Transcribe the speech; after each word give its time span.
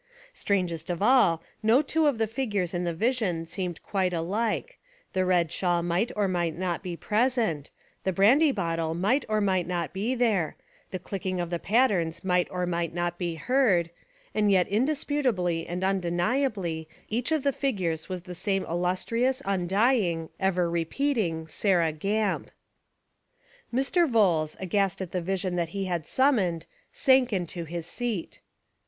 Strangest 0.33 0.89
of 0.89 0.99
all, 0.99 1.43
no 1.61 1.83
two 1.83 2.07
of 2.07 2.17
the 2.17 2.25
figures 2.25 2.73
in 2.73 2.85
the 2.85 2.93
vision 2.95 3.45
seemed 3.45 3.83
quite 3.83 4.13
ahke: 4.13 4.77
the 5.13 5.23
red 5.23 5.51
shawl 5.51 5.83
might 5.83 6.11
or 6.15 6.27
might 6.27 6.57
not 6.57 6.81
be 6.81 6.97
present, 6.97 7.69
the 8.03 8.11
brandy 8.11 8.51
bottle 8.51 8.95
might 8.95 9.23
or 9.29 9.39
might 9.39 9.67
not 9.67 9.93
be 9.93 10.15
there, 10.15 10.55
the 10.89 10.97
clicking 10.97 11.39
of 11.39 11.51
the 11.51 11.59
pat 11.59 11.91
tens 11.91 12.23
might 12.23 12.47
or 12.49 12.65
might 12.65 12.95
not 12.95 13.19
be 13.19 13.35
heard,— 13.35 13.91
and 14.33 14.49
yet 14.49 14.67
in 14.69 14.85
disputably 14.87 15.67
and 15.69 15.83
undeniably 15.83 16.89
each 17.07 17.31
of 17.31 17.43
the 17.43 17.53
figures 17.53 18.09
was 18.09 18.23
the 18.23 18.33
same 18.33 18.63
illustrious 18.65 19.39
undying, 19.45 20.29
ever 20.39 20.67
repeat 20.67 21.19
ing 21.19 21.45
Sarah 21.45 21.91
Gamp. 21.91 22.49
Mr. 23.71 24.09
Vholes, 24.09 24.57
aghast 24.59 24.99
at 24.99 25.11
the 25.11 25.21
vision 25.21 25.55
that 25.57 25.69
he 25.77 25.85
had 25.85 26.07
summoned, 26.07 26.65
sank 26.91 27.31
into 27.31 27.65
his 27.65 27.85
seat. 27.85 28.41